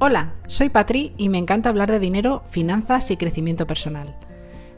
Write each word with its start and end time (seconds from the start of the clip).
Hola, 0.00 0.34
soy 0.46 0.68
Patri 0.68 1.12
y 1.18 1.28
me 1.28 1.38
encanta 1.38 1.70
hablar 1.70 1.90
de 1.90 1.98
dinero, 1.98 2.44
finanzas 2.50 3.10
y 3.10 3.16
crecimiento 3.16 3.66
personal. 3.66 4.16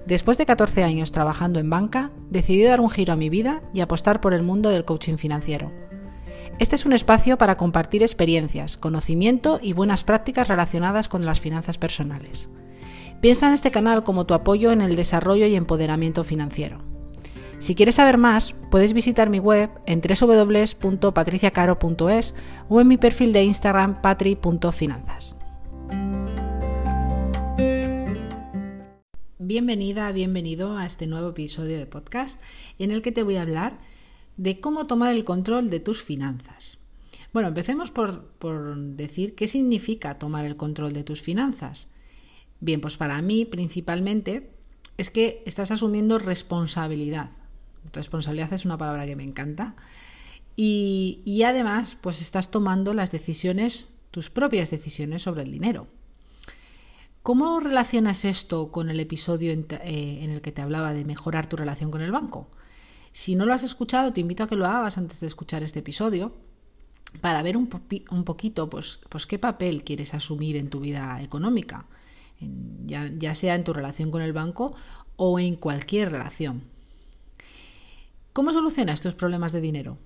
Después 0.07 0.39
de 0.39 0.47
14 0.47 0.83
años 0.83 1.13
trabajando 1.13 1.59
en 1.59 1.69
banca, 1.69 2.11
decidí 2.31 2.63
dar 2.63 2.81
un 2.81 2.89
giro 2.89 3.13
a 3.13 3.17
mi 3.17 3.29
vida 3.29 3.61
y 3.75 3.83
apostar 3.83 4.23
por 4.23 4.33
el 4.33 4.43
mundo 4.43 4.71
del 4.71 4.87
coaching 4.87 5.19
financiero. 5.19 5.73
Este 6.59 6.75
es 6.75 6.87
un 6.87 6.95
espacio 6.95 7.37
para 7.37 7.59
compartir 7.59 8.03
experiencias, 8.03 8.79
conocimiento 8.79 9.61
y 9.63 9.75
buenas 9.75 10.05
prácticas 10.05 10.49
relacionadas 10.49 11.11
con 11.11 11.27
las 11.27 11.39
finanzas 11.39 11.77
personales. 11.77 12.49
Piensa 13.21 13.47
en 13.49 13.53
este 13.53 13.71
canal 13.71 14.05
como 14.05 14.25
tu 14.25 14.33
apoyo 14.33 14.73
en 14.73 14.81
el 14.81 14.97
desarrollo 14.97 15.45
y 15.45 15.55
empoderamiento 15.55 16.25
financiero. 16.25 16.79
Si 17.61 17.75
quieres 17.75 17.95
saber 17.97 18.17
más, 18.17 18.55
puedes 18.71 18.95
visitar 18.95 19.29
mi 19.29 19.39
web 19.39 19.69
en 19.85 20.01
www.patriciacaro.es 20.01 22.35
o 22.71 22.81
en 22.81 22.89
mi 22.89 22.97
perfil 22.97 23.35
de 23.35 23.45
Instagram 23.45 24.01
patri.finanzas. 24.01 25.37
Bienvenida, 29.39 30.11
bienvenido 30.13 30.79
a 30.79 30.87
este 30.87 31.07
nuevo 31.07 31.29
episodio 31.29 31.77
de 31.77 31.85
podcast 31.85 32.41
en 32.79 32.93
el 32.93 33.03
que 33.03 33.13
te 33.13 33.25
voy 33.25 33.37
a 33.37 33.43
hablar 33.43 33.79
de 34.39 34.59
cómo 34.59 34.87
tomar 34.87 35.13
el 35.13 35.27
control 35.27 35.69
de 35.69 35.81
tus 35.81 36.03
finanzas. 36.03 36.79
Bueno, 37.35 37.49
empecemos 37.49 37.91
por, 37.91 38.25
por 38.39 38.75
decir 38.75 39.35
qué 39.35 39.49
significa 39.49 40.19
tomar 40.19 40.47
el 40.47 40.57
control 40.57 40.95
de 40.95 41.05
tus 41.05 41.21
finanzas. 41.21 41.89
Bien, 42.61 42.81
pues 42.81 42.97
para 42.97 43.21
mí 43.21 43.45
principalmente 43.45 44.51
es 44.97 45.11
que 45.11 45.43
estás 45.45 45.71
asumiendo 45.71 46.19
responsabilidad 46.19 47.33
Responsabilidad 47.93 48.53
es 48.53 48.65
una 48.65 48.79
palabra 48.79 49.07
que 49.07 49.17
me 49.17 49.25
encanta. 49.25 49.75
Y, 50.57 51.43
además, 51.47 51.97
pues 52.01 52.21
estás 52.21 52.51
tomando 52.51 52.93
las 52.93 53.11
decisiones, 53.11 53.93
tus 54.11 54.29
propias 54.29 54.71
decisiones 54.71 55.23
sobre 55.23 55.43
el 55.43 55.53
dinero. 55.53 55.87
¿Cómo 57.23 57.61
relacionas 57.61 58.25
esto 58.25 58.71
con 58.71 58.91
el 58.91 59.01
episodio 59.01 59.53
en, 59.53 59.67
eh, 59.71 60.23
el 60.23 60.43
que 60.43 60.53
te 60.53 60.61
hablaba 60.61 60.93
de 60.93 61.05
mejorar 61.05 61.49
tu 61.49 61.57
relación 61.57 61.91
con 61.91 62.03
el 62.03 62.13
banco? 62.13 62.51
Si 63.13 63.37
no 63.37 63.47
lo 63.47 63.55
has 63.55 63.63
escuchado, 63.63 64.13
te 64.13 64.21
invito 64.21 64.43
a 64.43 64.49
que 64.49 64.57
lo 64.57 64.67
hagas 64.67 64.99
antes 64.99 65.21
de 65.21 65.27
escuchar 65.27 65.63
este 65.63 65.79
episodio 65.79 66.35
para 67.21 67.43
ver 67.43 67.57
un, 67.57 67.69
poquito 67.69 68.71
pues, 68.71 69.01
pues, 69.09 69.27
qué 69.27 69.39
papel 69.39 69.83
quieres 69.83 70.15
asumir 70.15 70.57
en 70.57 70.71
tu 70.71 70.81
vida 70.81 71.21
económica, 71.23 71.87
ya 72.39 73.35
sea 73.35 73.55
en 73.55 73.65
tu 73.65 73.73
relación 73.73 74.11
con 74.11 74.23
el 74.23 74.33
banco 74.33 74.75
o 75.17 75.39
en 75.39 75.57
cualquier 75.57 76.13
relación. 76.13 76.65
¿Cómo 78.33 78.53
solucionas 78.53 78.95
estos 78.95 79.15
problemas 79.15 79.53
de 79.53 79.61
dinero? 79.61 79.99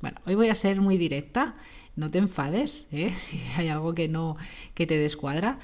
Bueno, 0.00 0.20
hoy 0.26 0.34
voy 0.34 0.48
a 0.48 0.54
ser 0.54 0.80
muy 0.80 0.96
directa, 0.96 1.56
no 1.96 2.10
te 2.10 2.18
enfades 2.18 2.86
¿eh? 2.92 3.12
si 3.16 3.40
hay 3.56 3.68
algo 3.68 3.94
que 3.94 4.08
no 4.08 4.36
que 4.74 4.86
te 4.86 4.96
descuadra, 4.96 5.58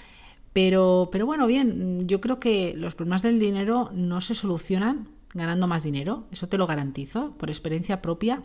pero, 0.53 1.09
pero 1.13 1.27
bueno, 1.27 1.47
bien, 1.47 2.09
yo 2.09 2.21
creo 2.21 2.41
que 2.41 2.75
los 2.77 2.95
problemas 2.95 3.23
del 3.23 3.39
dinero 3.39 3.91
no 3.95 4.21
se 4.21 4.35
solucionan 4.35 5.09
ganando 5.35 5.67
más 5.67 5.83
dinero, 5.83 6.27
eso 6.33 6.49
te 6.49 6.59
lo 6.59 6.67
garantizo 6.67 7.33
por 7.39 7.49
experiencia 7.49 8.03
propia 8.03 8.43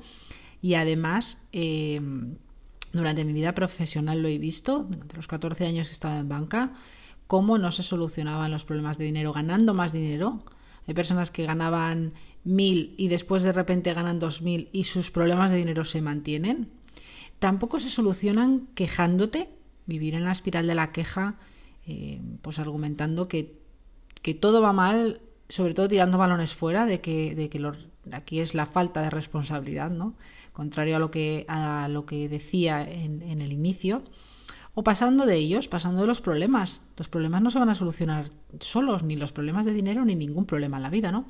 y 0.61 0.75
además 0.75 1.39
eh, 1.53 2.01
durante 2.91 3.25
mi 3.25 3.33
vida 3.33 3.55
profesional 3.55 4.21
lo 4.21 4.27
he 4.27 4.37
visto, 4.37 4.83
durante 4.83 5.15
los 5.15 5.27
14 5.27 5.65
años 5.65 5.87
que 5.87 5.91
he 5.91 5.93
estado 5.93 6.19
en 6.19 6.29
banca, 6.29 6.73
cómo 7.25 7.57
no 7.57 7.71
se 7.71 7.81
solucionaban 7.81 8.51
los 8.51 8.63
problemas 8.63 8.97
de 8.99 9.05
dinero 9.05 9.33
ganando 9.33 9.73
más 9.73 9.91
dinero. 9.91 10.43
Hay 10.87 10.93
personas 10.93 11.31
que 11.31 11.45
ganaban 11.45 12.13
mil 12.43 12.93
y 12.97 13.07
después 13.07 13.43
de 13.43 13.53
repente 13.53 13.93
ganan 13.93 14.19
dos 14.19 14.41
mil 14.41 14.69
y 14.71 14.83
sus 14.83 15.11
problemas 15.11 15.51
de 15.51 15.57
dinero 15.57 15.85
se 15.85 16.01
mantienen, 16.01 16.69
tampoco 17.39 17.79
se 17.79 17.89
solucionan 17.89 18.67
quejándote, 18.75 19.49
vivir 19.85 20.15
en 20.15 20.23
la 20.23 20.31
espiral 20.31 20.67
de 20.67 20.75
la 20.75 20.91
queja, 20.91 21.35
eh, 21.87 22.21
pues 22.41 22.59
argumentando 22.59 23.27
que, 23.27 23.59
que, 24.21 24.33
todo 24.33 24.61
va 24.61 24.73
mal, 24.73 25.21
sobre 25.49 25.73
todo 25.73 25.87
tirando 25.87 26.17
balones 26.17 26.53
fuera, 26.53 26.85
de 26.85 27.01
que, 27.01 27.35
de 27.35 27.49
que 27.49 27.61
aquí 28.11 28.39
es 28.39 28.55
la 28.55 28.65
falta 28.65 29.01
de 29.01 29.09
responsabilidad, 29.09 29.89
¿no? 29.89 30.15
Contrario 30.53 30.95
a 30.95 30.99
lo 30.99 31.11
que, 31.11 31.45
a 31.47 31.87
lo 31.89 32.05
que 32.05 32.29
decía 32.29 32.89
en, 32.89 33.21
en 33.21 33.41
el 33.41 33.51
inicio. 33.51 34.03
O 34.75 34.83
pasando 34.83 35.25
de 35.25 35.37
ellos, 35.37 35.67
pasando 35.67 36.01
de 36.01 36.07
los 36.07 36.21
problemas. 36.21 36.81
Los 36.97 37.07
problemas 37.07 37.41
no 37.41 37.51
se 37.51 37.59
van 37.59 37.69
a 37.69 37.75
solucionar 37.75 38.25
solos, 38.59 39.03
ni 39.03 39.15
los 39.15 39.31
problemas 39.31 39.65
de 39.65 39.73
dinero, 39.73 40.03
ni 40.03 40.15
ningún 40.15 40.45
problema 40.45 40.77
en 40.77 40.83
la 40.83 40.89
vida, 40.89 41.11
¿no? 41.11 41.25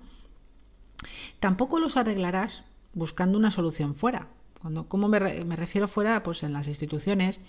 Tampoco 1.40 1.80
los 1.80 1.98
arreglarás 1.98 2.64
buscando 2.94 3.38
una 3.38 3.52
solución 3.52 3.96
fuera. 3.96 4.30
Cuando, 4.62 4.88
¿Cómo 4.88 5.10
me, 5.10 5.20
refiero 5.20 5.90
fuera? 5.90 6.24
Pues 6.24 6.44
en 6.44 6.54
las 6.54 6.70
instituciones, 6.70 7.42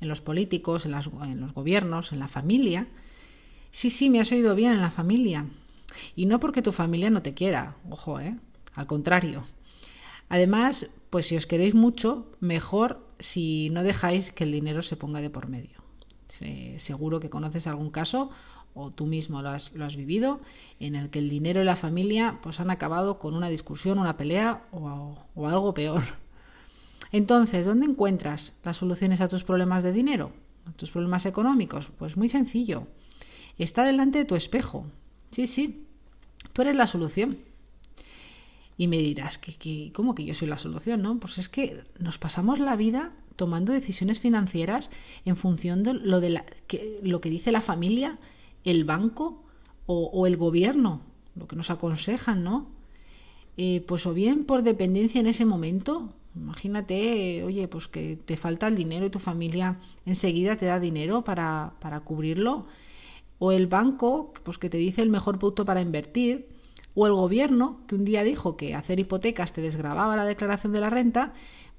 en 0.00 0.08
los 0.08 0.22
políticos, 0.22 0.86
en, 0.86 0.94
en 0.94 1.40
los 1.40 1.52
gobiernos, 1.52 2.12
en 2.12 2.20
la 2.20 2.28
familia. 2.28 2.88
Sí, 3.70 3.90
sí, 3.90 4.08
me 4.08 4.20
has 4.20 4.32
oído 4.32 4.54
bien 4.54 4.72
en 4.72 4.80
la 4.80 4.90
familia. 4.90 5.46
Y 6.16 6.24
no 6.24 6.40
porque 6.40 6.62
tu 6.62 6.72
familia 6.72 7.10
no 7.10 7.20
te 7.20 7.34
quiera, 7.34 7.76
ojo, 7.90 8.18
¿eh? 8.18 8.38
Al 8.74 8.86
contrario. 8.86 9.44
Además, 10.34 10.90
pues 11.10 11.28
si 11.28 11.36
os 11.36 11.46
queréis 11.46 11.76
mucho, 11.76 12.26
mejor 12.40 13.06
si 13.20 13.70
no 13.70 13.84
dejáis 13.84 14.32
que 14.32 14.42
el 14.42 14.50
dinero 14.50 14.82
se 14.82 14.96
ponga 14.96 15.20
de 15.20 15.30
por 15.30 15.46
medio. 15.46 15.84
seguro 16.26 17.20
que 17.20 17.30
conoces 17.30 17.68
algún 17.68 17.90
caso 17.90 18.30
o 18.74 18.90
tú 18.90 19.06
mismo 19.06 19.42
lo 19.42 19.50
has, 19.50 19.96
vivido, 19.96 20.40
en 20.80 20.96
el 20.96 21.10
que 21.10 21.20
el 21.20 21.30
dinero 21.30 21.62
y 21.62 21.64
la 21.64 21.76
familia 21.76 22.40
pues 22.42 22.58
han 22.58 22.70
acabado 22.70 23.20
con 23.20 23.36
una 23.36 23.48
discusión, 23.48 24.00
una 24.00 24.16
pelea 24.16 24.64
o, 24.72 25.16
o 25.36 25.46
algo 25.46 25.72
peor. 25.72 26.02
Entonces, 27.12 27.64
¿dónde 27.64 27.86
encuentras 27.86 28.54
las 28.64 28.78
soluciones 28.78 29.20
a 29.20 29.28
tus 29.28 29.44
problemas 29.44 29.84
de 29.84 29.92
dinero? 29.92 30.32
¿A 30.66 30.72
tus 30.72 30.90
problemas 30.90 31.26
económicos? 31.26 31.92
Pues 31.96 32.16
muy 32.16 32.28
sencillo. 32.28 32.88
Está 33.56 33.84
delante 33.84 34.18
de 34.18 34.24
tu 34.24 34.34
espejo. 34.34 34.84
Sí, 35.30 35.46
sí. 35.46 35.86
Tú 36.52 36.62
eres 36.62 36.74
la 36.74 36.88
solución. 36.88 37.38
Y 38.76 38.88
me 38.88 38.98
dirás, 38.98 39.38
que, 39.38 39.92
¿cómo 39.92 40.14
que 40.14 40.24
yo 40.24 40.34
soy 40.34 40.48
la 40.48 40.58
solución? 40.58 41.02
¿no? 41.02 41.18
Pues 41.18 41.38
es 41.38 41.48
que 41.48 41.84
nos 41.98 42.18
pasamos 42.18 42.58
la 42.58 42.76
vida 42.76 43.12
tomando 43.36 43.72
decisiones 43.72 44.20
financieras 44.20 44.90
en 45.24 45.36
función 45.36 45.82
de 45.82 45.94
lo, 45.94 46.20
de 46.20 46.30
la, 46.30 46.44
que, 46.66 47.00
lo 47.02 47.20
que 47.20 47.30
dice 47.30 47.52
la 47.52 47.60
familia 47.60 48.18
el 48.64 48.84
banco 48.84 49.42
o, 49.86 50.26
el 50.26 50.38
gobierno, 50.38 51.02
lo 51.36 51.46
que 51.46 51.56
nos 51.56 51.68
aconsejan, 51.68 52.42
¿no? 52.42 52.70
Eh, 53.58 53.84
pues 53.86 54.06
o 54.06 54.14
bien 54.14 54.44
por 54.44 54.62
dependencia 54.62 55.20
en 55.20 55.26
ese 55.26 55.44
momento, 55.44 56.08
imagínate, 56.34 57.44
oye, 57.44 57.68
pues 57.68 57.86
que 57.86 58.16
te 58.16 58.38
falta 58.38 58.66
el 58.66 58.76
dinero 58.76 59.04
y 59.04 59.10
tu 59.10 59.18
familia 59.18 59.78
enseguida 60.06 60.56
te 60.56 60.64
da 60.64 60.80
dinero 60.80 61.22
para, 61.22 61.74
para 61.80 62.00
cubrirlo, 62.00 62.66
o 63.38 63.52
el 63.52 63.66
banco, 63.66 64.32
pues 64.42 64.56
que 64.56 64.70
te 64.70 64.78
dice 64.78 65.02
el 65.02 65.10
mejor 65.10 65.38
punto 65.38 65.66
para 65.66 65.82
invertir, 65.82 66.48
o 66.94 67.06
el 67.06 67.12
gobierno, 67.12 67.80
que 67.86 67.94
un 67.94 68.04
día 68.04 68.22
dijo 68.22 68.56
que 68.56 68.74
hacer 68.74 69.00
hipotecas 69.00 69.52
te 69.52 69.60
desgrababa 69.60 70.16
la 70.16 70.24
declaración 70.24 70.72
de 70.72 70.80
la 70.80 70.90
renta, 70.90 71.32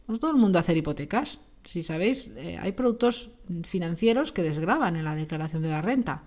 pues 0.06 0.20
todo 0.20 0.32
el 0.32 0.38
mundo 0.38 0.60
hacer 0.60 0.78
hipotecas. 0.78 1.40
Si 1.64 1.82
sabéis, 1.82 2.32
eh, 2.36 2.58
hay 2.62 2.74
productos 2.74 3.30
financieros 3.64 4.32
que 4.32 4.44
desgraban 4.44 4.96
en 4.96 5.06
la 5.06 5.16
declaración 5.16 5.64
de 5.64 5.70
la 5.70 5.82
renta. 5.82 6.24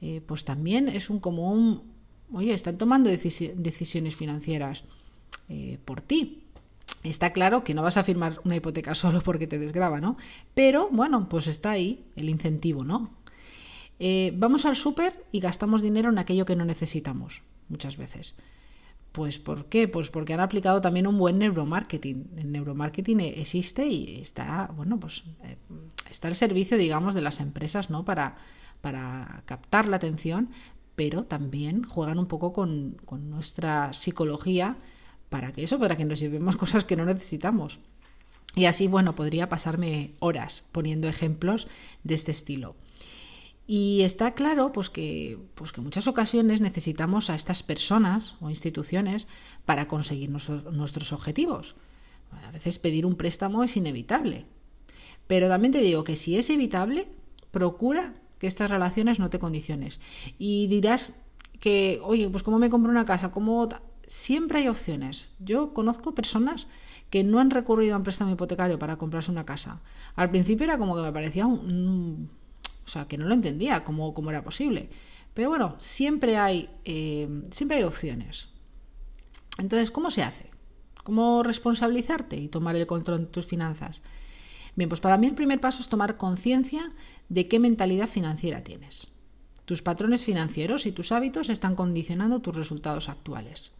Eh, 0.00 0.22
pues 0.24 0.44
también 0.44 0.88
es 0.88 1.10
un 1.10 1.20
como 1.20 1.52
un, 1.52 1.82
oye, 2.32 2.54
están 2.54 2.78
tomando 2.78 3.10
decisiones 3.10 4.16
financieras 4.16 4.84
eh, 5.48 5.78
por 5.84 6.00
ti. 6.00 6.44
Está 7.02 7.32
claro 7.32 7.64
que 7.64 7.74
no 7.74 7.82
vas 7.82 7.96
a 7.96 8.04
firmar 8.04 8.40
una 8.44 8.56
hipoteca 8.56 8.94
solo 8.96 9.20
porque 9.20 9.46
te 9.46 9.58
desgraba, 9.58 10.00
¿no? 10.00 10.16
Pero 10.54 10.88
bueno, 10.90 11.28
pues 11.28 11.46
está 11.48 11.70
ahí 11.70 12.04
el 12.16 12.28
incentivo, 12.28 12.84
¿no? 12.84 13.10
Eh, 14.04 14.32
vamos 14.34 14.66
al 14.66 14.74
súper 14.74 15.24
y 15.30 15.38
gastamos 15.38 15.80
dinero 15.80 16.10
en 16.10 16.18
aquello 16.18 16.44
que 16.44 16.56
no 16.56 16.64
necesitamos, 16.64 17.42
muchas 17.68 17.96
veces. 17.96 18.34
Pues 19.12 19.38
¿por 19.38 19.66
qué? 19.66 19.86
Pues 19.86 20.10
porque 20.10 20.34
han 20.34 20.40
aplicado 20.40 20.80
también 20.80 21.06
un 21.06 21.18
buen 21.18 21.38
neuromarketing. 21.38 22.30
El 22.36 22.50
neuromarketing 22.50 23.20
existe 23.20 23.86
y 23.86 24.20
está, 24.20 24.72
bueno, 24.74 24.98
pues 24.98 25.22
está 26.10 26.26
al 26.26 26.34
servicio, 26.34 26.76
digamos, 26.78 27.14
de 27.14 27.20
las 27.20 27.38
empresas, 27.38 27.90
¿no? 27.90 28.04
Para, 28.04 28.38
para 28.80 29.44
captar 29.46 29.86
la 29.86 29.98
atención, 29.98 30.50
pero 30.96 31.22
también 31.22 31.84
juegan 31.84 32.18
un 32.18 32.26
poco 32.26 32.52
con, 32.52 32.96
nuestra 33.08 33.92
psicología 33.92 34.78
para 35.28 35.52
que 35.52 35.62
eso, 35.62 35.78
para 35.78 35.96
que 35.96 36.06
nos 36.06 36.18
llevemos 36.18 36.56
cosas 36.64 36.84
que 36.84 36.96
no 36.96 37.04
necesitamos. 37.04 37.78
Y 38.56 38.64
así, 38.64 38.88
bueno, 38.88 39.14
podría 39.14 39.48
pasarme 39.48 40.14
horas 40.18 40.64
poniendo 40.72 41.06
ejemplos 41.06 41.68
de 42.02 42.14
este 42.14 42.32
estilo. 42.32 42.74
Y 43.66 44.02
está 44.02 44.34
claro 44.34 44.72
pues 44.72 44.90
que, 44.90 45.38
pues 45.54 45.72
que 45.72 45.80
en 45.80 45.84
muchas 45.84 46.06
ocasiones 46.06 46.60
necesitamos 46.60 47.30
a 47.30 47.34
estas 47.34 47.62
personas 47.62 48.36
o 48.40 48.50
instituciones 48.50 49.28
para 49.64 49.88
conseguir 49.88 50.30
nuestros 50.30 51.12
objetivos. 51.12 51.74
A 52.46 52.50
veces 52.50 52.78
pedir 52.78 53.06
un 53.06 53.14
préstamo 53.14 53.62
es 53.62 53.76
inevitable. 53.76 54.46
Pero 55.26 55.48
también 55.48 55.72
te 55.72 55.80
digo 55.80 56.04
que 56.04 56.16
si 56.16 56.36
es 56.36 56.50
evitable, 56.50 57.08
procura 57.50 58.14
que 58.38 58.46
estas 58.46 58.70
relaciones 58.70 59.20
no 59.20 59.30
te 59.30 59.38
condiciones. 59.38 60.00
Y 60.38 60.66
dirás 60.66 61.14
que, 61.60 62.00
oye, 62.02 62.28
pues 62.28 62.42
¿cómo 62.42 62.58
me 62.58 62.70
compro 62.70 62.90
una 62.90 63.06
casa? 63.06 63.30
¿Cómo...? 63.30 63.68
Siempre 64.08 64.58
hay 64.58 64.68
opciones. 64.68 65.30
Yo 65.38 65.72
conozco 65.72 66.14
personas 66.14 66.68
que 67.08 67.22
no 67.22 67.38
han 67.38 67.50
recurrido 67.50 67.94
a 67.94 67.98
un 67.98 68.02
préstamo 68.02 68.32
hipotecario 68.32 68.78
para 68.78 68.96
comprarse 68.96 69.30
una 69.30 69.46
casa. 69.46 69.80
Al 70.16 70.28
principio 70.28 70.64
era 70.64 70.76
como 70.76 70.96
que 70.96 71.02
me 71.02 71.12
parecía 71.12 71.46
un, 71.46 72.28
o 72.84 72.88
sea, 72.88 73.06
que 73.06 73.18
no 73.18 73.26
lo 73.26 73.34
entendía 73.34 73.84
cómo, 73.84 74.14
cómo 74.14 74.30
era 74.30 74.42
posible. 74.42 74.88
Pero 75.34 75.48
bueno, 75.48 75.76
siempre 75.78 76.36
hay, 76.36 76.68
eh, 76.84 77.28
siempre 77.50 77.78
hay 77.78 77.82
opciones. 77.84 78.48
Entonces, 79.58 79.90
¿cómo 79.90 80.10
se 80.10 80.22
hace? 80.22 80.50
¿Cómo 81.04 81.42
responsabilizarte 81.42 82.36
y 82.36 82.48
tomar 82.48 82.76
el 82.76 82.86
control 82.86 83.20
de 83.20 83.26
tus 83.26 83.46
finanzas? 83.46 84.02
Bien, 84.74 84.88
pues 84.88 85.00
para 85.00 85.18
mí 85.18 85.26
el 85.26 85.34
primer 85.34 85.60
paso 85.60 85.82
es 85.82 85.88
tomar 85.88 86.16
conciencia 86.16 86.92
de 87.28 87.48
qué 87.48 87.58
mentalidad 87.58 88.08
financiera 88.08 88.64
tienes. 88.64 89.08
Tus 89.64 89.82
patrones 89.82 90.24
financieros 90.24 90.86
y 90.86 90.92
tus 90.92 91.12
hábitos 91.12 91.48
están 91.50 91.74
condicionando 91.74 92.40
tus 92.40 92.56
resultados 92.56 93.08
actuales. 93.08 93.72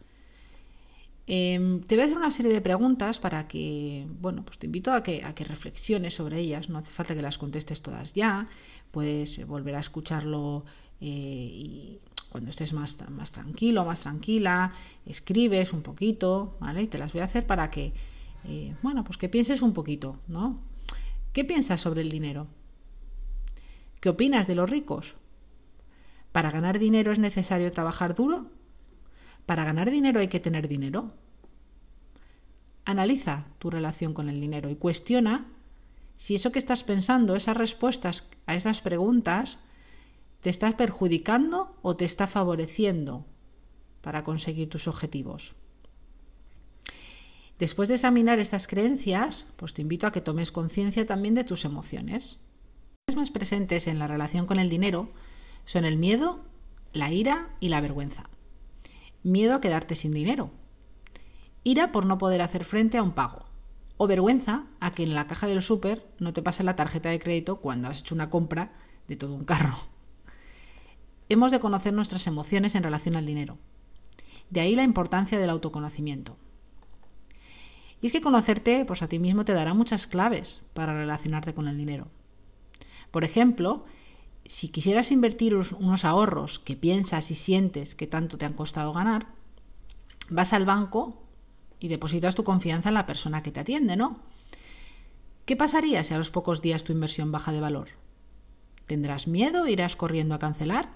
Em, 1.25 1.79
te 1.81 1.95
voy 1.95 2.01
a 2.03 2.05
hacer 2.05 2.17
una 2.17 2.29
serie 2.29 2.51
de 2.51 2.59
preguntas 2.61 3.19
para 3.19 3.47
que, 3.47 4.05
bueno, 4.19 4.43
pues 4.43 4.59
te 4.59 4.65
invito 4.65 4.91
a 4.91 5.03
que, 5.03 5.23
a 5.23 5.33
que 5.33 5.45
reflexiones 5.45 6.15
sobre 6.15 6.39
ellas. 6.39 6.69
No 6.69 6.79
hace 6.79 6.91
falta 6.91 7.15
que 7.15 7.21
las 7.21 7.37
contestes 7.37 7.81
todas 7.81 8.13
ya. 8.13 8.47
Puedes 8.91 9.45
volver 9.47 9.75
a 9.75 9.79
escucharlo 9.79 10.65
eh, 10.99 11.07
y 11.07 11.99
cuando 12.29 12.49
estés 12.49 12.73
más, 12.73 13.09
más 13.09 13.31
tranquilo, 13.31 13.85
más 13.85 14.01
tranquila, 14.01 14.73
escribes 15.05 15.71
un 15.71 15.81
poquito, 15.81 16.57
¿vale? 16.59 16.83
Y 16.83 16.87
te 16.87 16.97
las 16.97 17.13
voy 17.13 17.21
a 17.21 17.25
hacer 17.25 17.45
para 17.45 17.69
que, 17.69 17.93
eh, 18.45 18.75
bueno, 18.81 19.03
pues 19.03 19.17
que 19.17 19.29
pienses 19.29 19.61
un 19.61 19.73
poquito, 19.73 20.19
¿no? 20.27 20.59
¿Qué 21.31 21.45
piensas 21.45 21.79
sobre 21.79 22.01
el 22.01 22.09
dinero? 22.09 22.47
¿Qué 23.99 24.09
opinas 24.09 24.47
de 24.47 24.55
los 24.55 24.69
ricos? 24.69 25.15
¿Para 26.31 26.51
ganar 26.51 26.79
dinero 26.79 27.11
es 27.11 27.19
necesario 27.19 27.71
trabajar 27.71 28.15
duro? 28.15 28.49
¿Para 29.45 29.63
ganar 29.63 29.89
dinero 29.89 30.19
hay 30.19 30.27
que 30.27 30.39
tener 30.39 30.67
dinero? 30.67 31.13
Analiza 32.85 33.45
tu 33.59 33.69
relación 33.69 34.13
con 34.13 34.29
el 34.29 34.39
dinero 34.39 34.69
y 34.69 34.75
cuestiona 34.75 35.45
si 36.17 36.35
eso 36.35 36.51
que 36.51 36.59
estás 36.59 36.83
pensando, 36.83 37.35
esas 37.35 37.57
respuestas 37.57 38.29
a 38.45 38.55
esas 38.55 38.81
preguntas, 38.81 39.59
¿Te 40.43 40.49
estás 40.49 40.75
perjudicando 40.75 41.73
o 41.81 41.95
te 41.95 42.03
está 42.03 42.27
favoreciendo 42.27 43.25
para 44.01 44.25
conseguir 44.25 44.67
tus 44.67 44.89
objetivos? 44.89 45.53
Después 47.59 47.87
de 47.87 47.95
examinar 47.95 48.39
estas 48.39 48.67
creencias, 48.67 49.47
pues 49.55 49.73
te 49.73 49.81
invito 49.81 50.05
a 50.05 50.11
que 50.11 50.19
tomes 50.19 50.51
conciencia 50.51 51.05
también 51.05 51.33
de 51.33 51.45
tus 51.45 51.63
emociones. 51.63 52.39
Las 53.07 53.15
más 53.15 53.31
presentes 53.31 53.87
en 53.87 53.99
la 53.99 54.07
relación 54.07 54.45
con 54.45 54.59
el 54.59 54.69
dinero 54.69 55.13
son 55.63 55.85
el 55.85 55.95
miedo, 55.95 56.43
la 56.91 57.13
ira 57.13 57.47
y 57.61 57.69
la 57.69 57.79
vergüenza. 57.79 58.29
Miedo 59.23 59.55
a 59.55 59.61
quedarte 59.61 59.95
sin 59.95 60.11
dinero. 60.11 60.51
Ira 61.63 61.91
por 61.91 62.05
no 62.05 62.17
poder 62.17 62.41
hacer 62.41 62.65
frente 62.65 62.97
a 62.97 63.03
un 63.03 63.13
pago. 63.13 63.45
O 63.95 64.07
vergüenza 64.07 64.65
a 64.81 64.93
que 64.93 65.03
en 65.03 65.15
la 65.15 65.27
caja 65.27 65.47
del 65.47 65.61
súper 65.61 66.05
no 66.19 66.33
te 66.33 66.41
pase 66.41 66.63
la 66.63 66.75
tarjeta 66.75 67.09
de 67.09 67.19
crédito 67.19 67.61
cuando 67.61 67.87
has 67.87 68.01
hecho 68.01 68.15
una 68.15 68.29
compra 68.29 68.73
de 69.07 69.15
todo 69.15 69.33
un 69.35 69.45
carro. 69.45 69.77
Hemos 71.29 71.51
de 71.51 71.61
conocer 71.61 71.93
nuestras 71.93 72.27
emociones 72.27 72.75
en 72.75 72.83
relación 72.83 73.15
al 73.15 73.25
dinero. 73.25 73.57
De 74.49 74.59
ahí 74.59 74.75
la 74.75 74.83
importancia 74.83 75.39
del 75.39 75.49
autoconocimiento. 75.49 76.37
Y 78.01 78.07
es 78.07 78.11
que 78.11 78.21
conocerte 78.21 78.83
pues, 78.83 79.01
a 79.01 79.07
ti 79.07 79.19
mismo 79.19 79.45
te 79.45 79.53
dará 79.53 79.73
muchas 79.73 80.05
claves 80.05 80.61
para 80.73 80.93
relacionarte 80.93 81.53
con 81.53 81.69
el 81.69 81.77
dinero. 81.77 82.07
Por 83.11 83.23
ejemplo, 83.23 83.85
si 84.45 84.69
quisieras 84.69 85.11
invertir 85.11 85.55
unos 85.55 86.05
ahorros 86.05 86.59
que 86.59 86.75
piensas 86.75 87.31
y 87.31 87.35
sientes 87.35 87.95
que 87.95 88.07
tanto 88.07 88.37
te 88.37 88.45
han 88.45 88.53
costado 88.53 88.93
ganar, 88.93 89.27
vas 90.29 90.53
al 90.53 90.65
banco 90.65 91.21
y 91.79 91.87
depositas 91.87 92.35
tu 92.35 92.43
confianza 92.43 92.89
en 92.89 92.95
la 92.95 93.05
persona 93.05 93.43
que 93.43 93.51
te 93.51 93.59
atiende, 93.59 93.95
¿no? 93.95 94.19
¿Qué 95.45 95.55
pasaría 95.57 96.03
si 96.03 96.13
a 96.13 96.17
los 96.17 96.31
pocos 96.31 96.61
días 96.61 96.83
tu 96.83 96.93
inversión 96.93 97.31
baja 97.31 97.51
de 97.51 97.59
valor? 97.59 97.89
¿Tendrás 98.87 99.27
miedo? 99.27 99.67
¿Irás 99.67 99.95
corriendo 99.95 100.35
a 100.35 100.39
cancelar? 100.39 100.89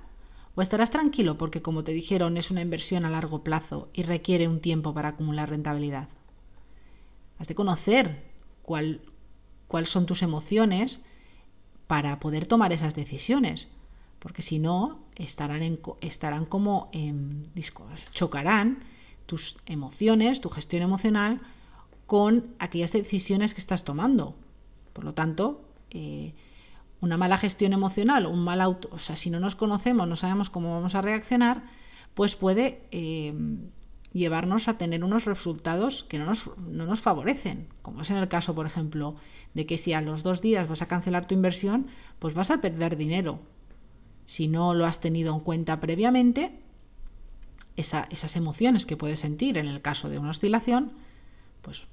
O 0.55 0.61
estarás 0.61 0.91
tranquilo 0.91 1.37
porque, 1.37 1.61
como 1.61 1.83
te 1.83 1.91
dijeron, 1.91 2.37
es 2.37 2.49
una 2.51 2.61
inversión 2.61 3.05
a 3.05 3.09
largo 3.09 3.43
plazo 3.43 3.89
y 3.93 4.03
requiere 4.03 4.47
un 4.47 4.59
tiempo 4.59 4.93
para 4.93 5.09
acumular 5.09 5.49
rentabilidad. 5.49 6.07
Has 7.37 7.47
de 7.47 7.55
conocer 7.55 8.23
cuáles 8.63 9.89
son 9.89 10.05
tus 10.05 10.23
emociones 10.23 11.03
para 11.87 12.19
poder 12.19 12.45
tomar 12.45 12.73
esas 12.73 12.95
decisiones, 12.95 13.69
porque 14.19 14.41
si 14.41 14.59
no, 14.59 14.99
estarán, 15.15 15.79
estarán 16.01 16.45
como 16.45 16.89
en 16.91 17.43
discos, 17.53 18.11
chocarán 18.11 18.83
tus 19.25 19.57
emociones, 19.65 20.41
tu 20.41 20.49
gestión 20.49 20.83
emocional, 20.83 21.41
con 22.05 22.55
aquellas 22.59 22.93
decisiones 22.93 23.53
que 23.53 23.61
estás 23.61 23.83
tomando. 23.83 24.35
Por 24.93 25.03
lo 25.03 25.13
tanto, 25.13 25.61
eh, 25.91 26.33
una 27.01 27.17
mala 27.17 27.37
gestión 27.37 27.73
emocional, 27.73 28.25
un 28.25 28.43
mal 28.43 28.61
auto, 28.61 28.89
o 28.91 28.97
sea, 28.97 29.15
si 29.15 29.29
no 29.29 29.39
nos 29.39 29.55
conocemos, 29.55 30.07
no 30.07 30.15
sabemos 30.15 30.49
cómo 30.49 30.73
vamos 30.73 30.95
a 30.95 31.01
reaccionar, 31.01 31.63
pues 32.13 32.35
puede 32.35 32.81
eh, 32.91 33.33
llevarnos 34.13 34.67
a 34.67 34.77
tener 34.77 35.03
unos 35.03 35.25
resultados 35.25 36.03
que 36.03 36.19
no 36.19 36.25
nos, 36.25 36.57
no 36.57 36.85
nos 36.85 37.01
favorecen, 37.01 37.67
como 37.81 38.01
es 38.01 38.09
en 38.09 38.17
el 38.17 38.27
caso, 38.27 38.55
por 38.55 38.65
ejemplo, 38.65 39.15
de 39.53 39.65
que 39.65 39.77
si 39.77 39.93
a 39.93 40.01
los 40.01 40.23
dos 40.23 40.41
días 40.41 40.67
vas 40.67 40.81
a 40.81 40.87
cancelar 40.87 41.27
tu 41.27 41.35
inversión, 41.35 41.87
pues 42.19 42.33
vas 42.33 42.51
a 42.51 42.61
perder 42.61 42.95
dinero. 42.95 43.39
Si 44.25 44.47
no 44.47 44.73
lo 44.73 44.85
has 44.85 44.99
tenido 44.99 45.33
en 45.33 45.41
cuenta 45.41 45.79
previamente, 45.79 46.59
esas 47.77 48.35
emociones 48.35 48.85
que 48.85 48.97
puedes 48.97 49.19
sentir 49.19 49.57
en 49.57 49.67
el 49.67 49.81
caso 49.81 50.09
de 50.09 50.17
una 50.17 50.31
oscilación, 50.31 50.93
pues 51.61 51.85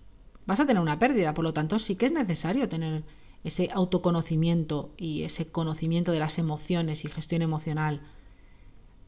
vas 0.47 0.61
a 0.61 0.67
tener 0.67 0.83
una 0.83 0.99
pérdida. 0.99 1.35
Por 1.35 1.45
lo 1.45 1.53
tanto, 1.53 1.79
sí 1.79 1.97
que 1.97 2.07
es 2.07 2.13
necesario 2.13 2.69
tener 2.69 3.05
ese 3.45 3.69
autoconocimiento 3.73 4.95
y 4.97 5.23
ese 5.25 5.47
conocimiento 5.47 6.11
de 6.13 6.19
las 6.19 6.39
emociones 6.39 7.05
y 7.05 7.09
gestión 7.09 7.43
emocional 7.43 8.01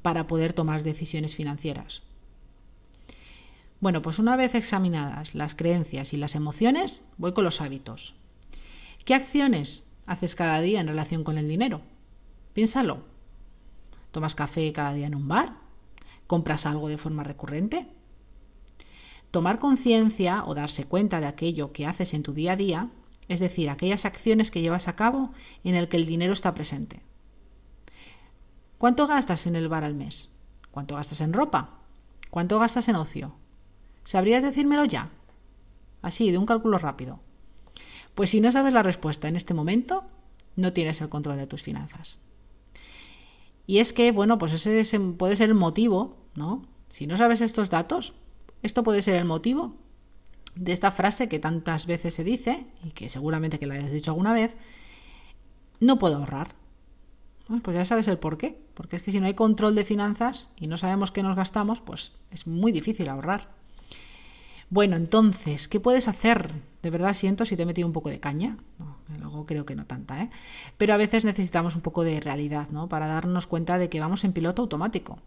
para 0.03 0.27
poder 0.27 0.53
tomar 0.53 0.83
decisiones 0.83 1.35
financieras. 1.35 2.03
Bueno, 3.87 4.03
pues 4.03 4.19
una 4.19 4.35
vez 4.35 4.57
examinadas 4.57 5.37
las 5.37 5.55
creencias 5.55 6.13
y 6.13 6.17
las 6.17 6.35
emociones, 6.35 7.05
voy 7.19 7.35
con 7.35 7.45
los 7.45 7.61
hábitos. 7.61 8.17
¿Qué 9.05 9.15
acciones 9.15 9.87
haces 10.07 10.35
cada 10.35 10.61
día 10.61 10.81
en 10.81 10.89
relación 10.89 11.23
con 11.23 11.39
el 11.39 11.49
dinero? 11.49 11.83
Piénsalo. 12.53 13.05
¿Tomas 14.11 14.35
café 14.35 14.73
cada 14.73 14.93
día 14.93 15.07
en 15.07 15.15
un 15.15 15.29
bar? 15.29 15.53
¿Compras 16.27 16.67
algo 16.67 16.89
de 16.89 16.99
forma 16.99 17.23
recurrente? 17.23 17.87
Tomar 19.31 19.61
conciencia 19.61 20.45
o 20.47 20.57
darse 20.57 20.87
cuenta 20.87 21.21
de 21.21 21.27
aquello 21.27 21.71
que 21.73 21.87
haces 21.87 22.13
en 22.13 22.25
tu 22.25 22.33
día 22.33 22.55
a 22.55 22.57
día 22.57 22.91
es 23.29 23.39
decir, 23.39 23.71
aquellas 23.71 24.05
acciones 24.05 24.51
que 24.51 24.63
llevas 24.63 24.89
a 24.89 24.97
cabo 24.97 25.31
en 25.63 25.77
el 25.77 25.89
que 25.89 25.97
el 25.97 26.07
dinero 26.07 26.33
está 26.33 26.57
presente. 26.57 27.03
¿Cuánto 28.79 29.07
gastas 29.07 29.47
en 29.47 29.55
el 29.55 29.69
bar 29.69 29.85
al 29.85 29.95
mes? 29.95 30.33
¿Cuánto 30.73 30.97
gastas 30.97 31.21
en 31.21 31.33
ropa? 31.33 31.83
¿Cuánto 32.31 32.59
gastas 32.59 32.89
en 32.89 32.97
ocio? 32.97 33.46
¿Sabrías 34.07 34.45
decírmelo 34.45 34.85
ya? 34.85 35.11
Así, 36.01 36.31
de 36.31 36.39
un 36.39 36.47
cálculo 36.47 36.79
rápido. 36.79 37.19
Pues 38.15 38.31
si 38.31 38.41
no 38.41 38.53
sabes 38.53 38.73
la 38.73 38.85
respuesta 38.85 39.27
en 39.27 39.35
este 39.35 39.53
momento, 39.53 40.05
no 40.55 40.73
tienes 40.73 41.01
el 41.01 41.09
control 41.09 41.39
de 41.39 41.49
tus 41.49 41.63
finanzas. 41.63 42.21
Y 43.67 43.79
es 43.79 43.93
que, 43.93 44.13
bueno, 44.13 44.39
pues 44.39 44.53
ese 44.53 45.01
puede 45.01 45.35
ser 45.35 45.49
el 45.49 45.57
motivo, 45.57 46.17
¿no? 46.37 46.65
Si 46.89 47.09
no 47.09 47.17
sabes 47.17 47.41
estos 47.41 47.69
datos, 47.69 48.15
esto 48.63 48.85
puede 48.85 49.03
ser 49.03 49.17
el 49.17 49.25
motivo 49.25 49.75
de 50.55 50.73
esta 50.73 50.93
frase 50.93 51.29
que 51.29 51.41
tantas 51.41 51.87
veces 51.87 52.15
se 52.15 52.23
dice, 52.23 52.65
y 52.85 52.91
que 52.91 53.09
seguramente 53.09 53.59
que 53.59 53.67
la 53.67 53.75
hayas 53.75 53.91
dicho 53.91 54.13
alguna 54.13 54.33
vez, 54.33 54.57
no 55.81 55.99
puedo 55.99 56.19
ahorrar. 56.19 56.55
pues 57.61 57.77
ya 57.77 57.85
sabes 57.85 58.07
el 58.07 58.19
por 58.19 58.39
qué. 58.39 58.57
Porque 58.75 58.95
es 58.95 59.03
que 59.03 59.11
si 59.11 59.19
no 59.19 59.27
hay 59.27 59.35
control 59.35 59.75
de 59.75 59.85
finanzas 59.85 60.49
y 60.61 60.69
no 60.69 60.77
sabemos 60.77 61.11
qué 61.11 61.25
nos 61.25 61.35
gastamos, 61.35 61.81
pues 61.81 62.13
es 62.31 62.47
muy 62.47 62.71
difícil 62.71 63.09
ahorrar. 63.09 63.66
Bueno, 64.69 64.97
entonces, 64.97 65.69
¿qué 65.69 65.81
puedes 65.81 66.09
hacer? 66.09 66.53
De 66.83 66.91
verdad 66.91 67.15
siento 67.15 67.45
si 67.45 67.57
te 67.57 67.63
he 67.63 67.67
metido 67.67 67.87
un 67.87 67.93
poco 67.93 68.11
de 68.11 68.21
caña. 68.21 68.57
luego 69.21 69.47
creo 69.47 69.65
que 69.65 69.77
no 69.77 69.87
tanta, 69.87 70.23
¿eh? 70.23 70.31
Pero 70.77 70.95
a 70.95 70.97
veces 70.97 71.25
necesitamos 71.25 71.77
un 71.77 71.83
poco 71.83 72.03
de 72.03 72.21
realidad, 72.21 72.69
¿no? 72.71 72.89
Para 72.89 73.07
darnos 73.07 73.47
cuenta 73.47 73.79
de 73.79 73.89
que 73.89 74.01
vamos 74.01 74.25
en 74.25 74.33
piloto 74.33 74.63
automático. 74.63 75.19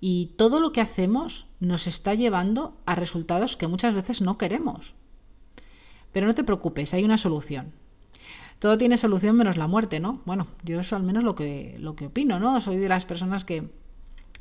Y 0.00 0.34
todo 0.36 0.60
lo 0.60 0.72
que 0.72 0.80
hacemos 0.80 1.46
nos 1.58 1.88
está 1.88 2.14
llevando 2.14 2.76
a 2.86 2.94
resultados 2.94 3.56
que 3.56 3.66
muchas 3.66 3.94
veces 3.94 4.22
no 4.22 4.38
queremos. 4.38 4.94
Pero 6.12 6.26
no 6.26 6.34
te 6.34 6.44
preocupes, 6.44 6.94
hay 6.94 7.04
una 7.04 7.18
solución. 7.18 7.72
Todo 8.60 8.78
tiene 8.78 8.98
solución 8.98 9.36
menos 9.36 9.56
la 9.56 9.66
muerte, 9.66 10.00
¿no? 10.00 10.22
Bueno, 10.24 10.46
yo 10.64 10.80
eso 10.80 10.96
al 10.96 11.02
menos 11.02 11.24
lo 11.24 11.34
que, 11.34 11.76
lo 11.78 11.94
que 11.94 12.06
opino, 12.06 12.38
¿no? 12.38 12.60
Soy 12.60 12.76
de 12.78 12.88
las 12.88 13.04
personas 13.04 13.44
que, 13.44 13.70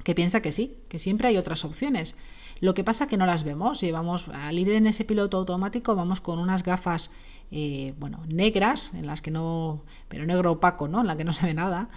que 0.04 0.16
piensa 0.16 0.42
que 0.42 0.52
sí, 0.52 0.78
que 0.90 1.00
siempre 1.00 1.28
hay 1.28 1.38
otras 1.38 1.66
opciones. 1.66 2.16
Lo 2.62 2.74
que 2.74 2.84
pasa 2.84 3.08
que 3.08 3.18
no 3.18 3.26
las 3.26 3.44
vemos. 3.44 3.82
Llevamos, 3.82 4.28
al 4.30 4.58
ir 4.58 4.70
en 4.70 4.88
ese 4.88 5.06
piloto 5.06 5.38
automático, 5.38 5.96
vamos 5.96 6.22
con 6.22 6.40
unas 6.40 6.64
gafas, 6.64 7.12
eh, 7.52 7.94
bueno, 8.00 8.24
negras, 8.28 8.92
en 8.94 9.06
las 9.06 9.22
que 9.22 9.32
no, 9.32 9.84
pero 10.08 10.26
negro 10.26 10.54
opaco, 10.54 10.88
¿no? 10.88 11.02
En 11.02 11.08
la 11.08 11.16
que 11.18 11.24
no 11.24 11.34
se 11.34 11.46
ve 11.46 11.54
nada, 11.54 11.90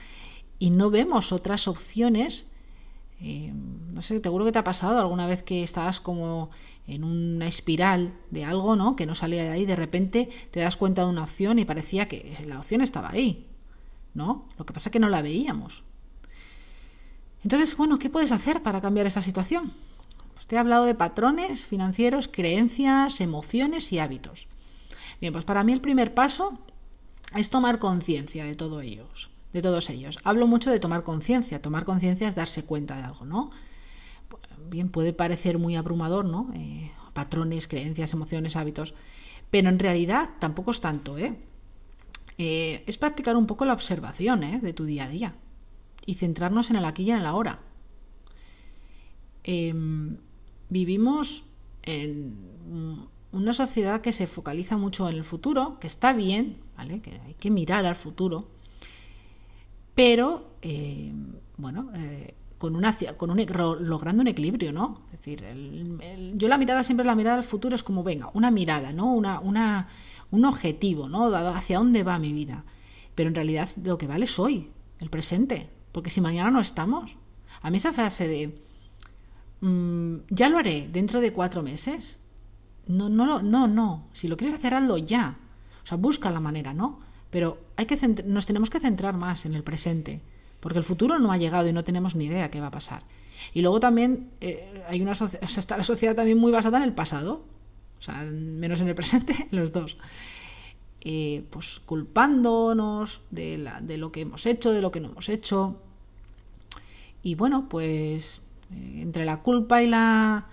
y 0.59 0.71
no 0.71 0.91
vemos 0.91 1.33
otras 1.33 1.69
opciones 1.69 2.51
Eh, 3.23 3.53
no 3.93 4.01
sé, 4.01 4.19
seguro 4.21 4.47
que 4.47 4.53
te 4.53 4.59
ha 4.59 4.65
pasado 4.65 4.99
alguna 4.99 5.27
vez 5.27 5.43
que 5.43 5.63
estabas 5.63 6.01
como 6.01 6.49
en 6.87 7.05
una 7.05 7.47
espiral 7.47 8.15
de 8.31 8.47
algo, 8.47 8.77
¿no? 8.77 8.97
Que 8.97 9.05
no 9.05 9.15
salía 9.15 9.43
de 9.43 9.51
ahí, 9.51 9.67
de 9.67 9.77
repente 9.77 10.31
te 10.51 10.61
das 10.61 10.77
cuenta 10.79 11.03
de 11.03 11.11
una 11.11 11.25
opción 11.25 11.59
y 11.59 11.67
parecía 11.67 12.09
que 12.09 12.33
la 12.47 12.59
opción 12.59 12.81
estaba 12.81 13.11
ahí, 13.11 13.47
¿no? 14.15 14.49
Lo 14.57 14.65
que 14.65 14.73
pasa 14.73 14.89
es 14.89 14.93
que 14.93 15.01
no 15.01 15.11
la 15.11 15.21
veíamos. 15.21 15.83
Entonces, 17.45 17.77
bueno, 17.77 17.99
¿qué 17.99 18.09
puedes 18.09 18.33
hacer 18.33 18.63
para 18.63 18.81
cambiar 18.81 19.07
esta 19.07 19.21
situación? 19.21 19.73
Te 20.51 20.57
he 20.57 20.59
hablado 20.59 20.85
de 20.85 20.97
patrones 20.97 21.65
financieros, 21.65 22.27
creencias, 22.27 23.21
emociones 23.21 23.93
y 23.93 24.01
hábitos. 24.01 24.49
Bien, 25.21 25.33
pues 25.33 25.45
para 25.45 25.63
mí 25.63 25.73
el 25.73 25.81
primer 25.81 26.13
paso 26.13 26.59
es 27.37 27.51
tomar 27.51 27.79
conciencia 27.79 28.45
de 28.45 28.57
todo 28.57 28.81
ellos, 28.81 29.31
de 29.53 29.63
todos 29.63 29.89
ellos. 29.91 30.19
Hablo 30.25 30.49
mucho 30.49 30.73
de 30.73 30.81
tomar 30.81 31.05
conciencia. 31.05 31.63
Tomar 31.63 31.85
conciencia 31.85 32.27
es 32.27 32.35
darse 32.35 32.65
cuenta 32.65 32.97
de 32.97 33.05
algo, 33.05 33.27
¿no? 33.27 33.51
Bien, 34.69 34.89
puede 34.89 35.13
parecer 35.13 35.57
muy 35.59 35.77
abrumador, 35.77 36.25
¿no? 36.25 36.49
Eh, 36.57 36.91
patrones, 37.13 37.69
creencias, 37.69 38.13
emociones, 38.13 38.57
hábitos. 38.57 38.95
Pero 39.53 39.69
en 39.69 39.79
realidad 39.79 40.31
tampoco 40.41 40.73
es 40.73 40.81
tanto, 40.81 41.17
¿eh? 41.17 41.39
eh 42.39 42.83
es 42.89 42.99
practicar 42.99 43.37
un 43.37 43.47
poco 43.47 43.67
la 43.67 43.73
observación 43.73 44.43
¿eh? 44.43 44.59
de 44.61 44.73
tu 44.73 44.85
día 44.85 45.05
a 45.05 45.09
día 45.09 45.35
y 46.05 46.15
centrarnos 46.15 46.71
en 46.71 46.77
el 46.77 46.87
aquí 46.87 47.05
y 47.05 47.13
en 47.13 47.19
el 47.19 47.27
ahora. 47.27 47.61
Em, 49.45 50.19
vivimos 50.71 51.45
en 51.83 52.37
una 53.33 53.53
sociedad 53.53 54.01
que 54.01 54.13
se 54.13 54.27
focaliza 54.27 54.77
mucho 54.77 55.09
en 55.09 55.17
el 55.17 55.25
futuro, 55.25 55.79
que 55.81 55.87
está 55.87 56.13
bien, 56.13 56.59
¿vale? 56.77 57.01
Que 57.01 57.21
hay 57.27 57.35
que 57.35 57.51
mirar 57.51 57.85
al 57.85 57.97
futuro, 57.97 58.49
pero 59.95 60.55
em, 60.63 61.35
bueno, 61.57 61.91
eh, 61.95 62.35
con 62.59 62.77
una, 62.77 62.97
con 63.17 63.31
un, 63.31 63.47
logrando 63.81 64.21
un 64.21 64.29
equilibrio, 64.29 64.73
¿no? 64.73 65.03
Es 65.13 65.19
decir, 65.19 65.45
yo 66.35 66.49
la 66.49 66.59
mirada 66.59 66.85
siempre 66.85 67.07
la 67.07 67.15
mirada 67.15 67.39
al 67.39 67.45
futuro 67.45 67.75
es 67.75 67.83
como 67.83 68.03
venga, 68.03 68.31
una 68.35 68.51
mirada, 68.51 68.93
¿no? 68.93 69.13
Una, 69.13 69.41
una, 69.41 69.89
un 70.31 70.45
objetivo, 70.45 71.09
¿no? 71.09 71.35
Hacia 71.35 71.79
dónde 71.79 72.03
va 72.03 72.19
mi 72.19 72.33
vida. 72.33 72.65
Pero 73.15 73.29
en 73.29 73.35
realidad 73.35 73.69
lo 73.83 73.99
que 73.99 74.07
vale 74.07 74.25
es 74.25 74.39
hoy, 74.39 74.71
el 74.99 75.11
presente, 75.11 75.71
porque 75.93 76.11
si 76.11 76.21
mañana 76.21 76.51
no 76.51 76.61
estamos, 76.61 77.17
a 77.63 77.71
mí 77.71 77.79
esa 77.79 77.93
frase 77.93 78.29
de 78.29 78.63
mm, 79.61 80.17
ya 80.31 80.49
lo 80.49 80.59
haré 80.59 80.89
dentro 80.91 81.21
de 81.21 81.33
cuatro 81.33 81.63
meses, 81.63 82.19
no, 82.87 83.09
no, 83.09 83.43
no, 83.43 83.69
no. 83.69 84.09
Si 84.13 84.27
lo 84.29 84.37
quieres 84.37 84.59
hacer, 84.59 84.75
hazlo 84.75 84.99
ya. 84.99 85.39
O 85.83 85.87
sea, 85.87 85.97
busca 85.97 86.31
la 86.31 86.41
manera, 86.41 86.75
¿no? 86.75 86.99
Pero 87.31 87.59
hay 87.77 87.87
que 87.87 87.97
nos 88.27 88.47
tenemos 88.47 88.71
que 88.71 88.81
centrar 88.81 89.17
más 89.17 89.47
en 89.47 89.55
el 89.55 89.63
presente, 89.63 90.21
porque 90.59 90.79
el 90.79 90.85
futuro 90.85 91.19
no 91.19 91.31
ha 91.31 91.37
llegado 91.37 91.69
y 91.69 91.73
no 91.73 91.85
tenemos 91.85 92.17
ni 92.17 92.27
idea 92.27 92.51
qué 92.51 92.61
va 92.61 92.67
a 92.67 92.73
pasar. 92.73 93.05
Y 93.55 93.63
luego 93.63 93.81
también 93.81 94.31
eh, 94.41 94.83
hay 94.89 95.01
una 95.01 95.13
o 95.13 95.15
sea, 95.15 95.29
está 95.41 95.77
la 95.77 95.85
sociedad 95.85 96.15
también 96.15 96.39
muy 96.39 96.53
basada 96.53 96.79
en 96.79 96.85
el 96.85 96.93
pasado, 96.93 97.45
o 97.99 98.03
sea, 98.03 98.25
menos 98.25 98.81
en 98.81 98.89
el 98.89 98.95
presente, 98.95 99.47
los 99.53 99.73
dos. 99.73 99.97
Eh, 101.03 101.45
pues 101.49 101.81
culpándonos 101.87 103.23
de, 103.31 103.57
la, 103.57 103.81
de, 103.81 103.97
lo 103.97 104.13
que 104.13 104.23
hemos 104.23 104.45
hecho, 104.45 104.73
de 104.73 104.83
lo 104.83 104.91
que 104.91 105.01
no 105.01 105.11
hemos 105.11 105.29
hecho. 105.29 105.81
Y 107.23 107.37
bueno, 107.37 107.69
pues 107.69 108.43
entre 108.71 109.25
la 109.25 109.43
culpa 109.43 109.83
y 109.83 109.87
la 109.87 110.47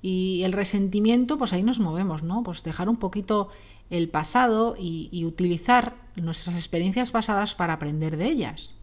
y 0.00 0.42
el 0.44 0.52
resentimiento, 0.52 1.38
pues 1.38 1.52
ahí 1.52 1.62
nos 1.62 1.80
movemos, 1.80 2.22
¿no? 2.22 2.42
Pues 2.42 2.62
dejar 2.62 2.88
un 2.88 2.96
poquito 2.96 3.48
el 3.90 4.08
pasado 4.08 4.76
y, 4.78 5.24
utilizar 5.24 5.96
nuestras 6.14 6.56
experiencias 6.56 7.10
pasadas 7.10 7.54
para 7.54 7.74
aprender 7.74 8.16
de 8.16 8.26
ellas. 8.26 8.74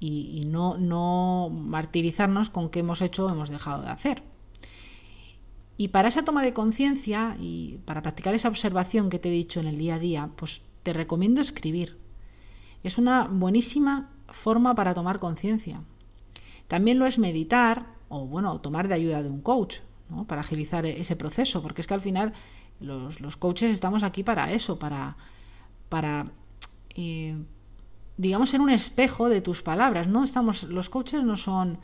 Y, 0.00 0.40
y, 0.40 0.44
no, 0.44 0.76
no 0.76 1.50
martirizarnos 1.52 2.50
con 2.50 2.70
qué 2.70 2.80
hemos 2.80 3.02
hecho 3.02 3.26
o 3.26 3.30
hemos 3.30 3.50
dejado 3.50 3.82
de 3.82 3.90
hacer. 3.90 4.22
Y 5.76 5.88
para 5.88 6.08
esa 6.08 6.24
toma 6.24 6.42
de 6.42 6.52
conciencia 6.52 7.36
y 7.38 7.78
para 7.84 8.02
practicar 8.02 8.34
esa 8.34 8.48
observación 8.48 9.10
que 9.10 9.18
te 9.18 9.28
he 9.28 9.32
dicho 9.32 9.60
en 9.60 9.66
el 9.66 9.78
día 9.78 9.96
a 9.96 9.98
día, 10.00 10.30
pues 10.34 10.62
te 10.82 10.92
recomiendo 10.92 11.40
escribir. 11.40 11.96
Es 12.82 12.98
una 12.98 13.28
buenísima 13.28 14.10
forma 14.28 14.74
para 14.74 14.94
tomar 14.94 15.20
conciencia. 15.20 15.82
También 16.68 16.98
lo 16.98 17.06
es 17.06 17.18
meditar 17.18 17.94
o, 18.08 18.26
bueno, 18.26 18.60
tomar 18.60 18.88
de 18.88 18.94
ayuda 18.94 19.22
de 19.22 19.28
un 19.28 19.40
coach, 19.40 19.78
¿no? 20.08 20.26
Para 20.26 20.42
agilizar 20.42 20.86
ese 20.86 21.16
proceso, 21.16 21.62
porque 21.62 21.80
es 21.80 21.86
que 21.86 21.94
al 21.94 22.00
final 22.00 22.32
los, 22.80 23.20
los 23.20 23.36
coaches 23.36 23.72
estamos 23.72 24.02
aquí 24.02 24.22
para 24.22 24.52
eso, 24.52 24.78
para, 24.78 25.16
para 25.88 26.30
eh, 26.94 27.36
digamos, 28.16 28.50
ser 28.50 28.60
un 28.60 28.70
espejo 28.70 29.28
de 29.28 29.40
tus 29.40 29.62
palabras. 29.62 30.06
No 30.06 30.22
estamos, 30.22 30.62
los 30.62 30.88
coaches 30.88 31.24
no 31.24 31.36
son 31.36 31.78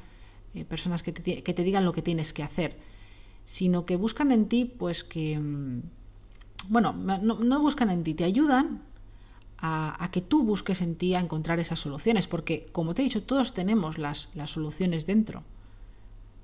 eh, 0.55 0.65
personas 0.65 1.03
que 1.03 1.13
te, 1.13 1.43
que 1.43 1.55
te 1.55 1.65
digan 1.65 1.85
lo 1.85 1.93
que 1.93 2.03
tienes 2.03 2.33
que 2.33 2.43
hacer 2.45 2.79
sino 3.45 3.85
que 3.85 3.97
buscan 3.97 4.33
en 4.33 4.49
ti, 4.49 4.65
pues 4.65 5.05
que, 5.05 5.39
mm, 5.39 5.83
bueno, 6.69 6.93
no, 6.93 7.61
buscan 7.61 7.91
en 7.91 8.03
ti, 8.03 8.15
te 8.15 8.25
ayudan 8.25 8.83
a, 9.59 10.09
que 10.13 10.21
tú 10.21 10.45
busques 10.45 10.83
en 10.83 10.97
ti 10.97 11.15
a 11.15 11.21
encontrar 11.21 11.59
esas 11.59 11.81
soluciones, 11.81 12.29
porque 12.29 12.67
como 12.73 12.95
te 12.95 13.03
he 13.03 13.05
dicho, 13.05 13.23
todos 13.23 13.55
tenemos 13.55 13.99
las, 13.99 14.31
las 14.35 14.51
soluciones 14.51 15.07
dentro. 15.07 15.43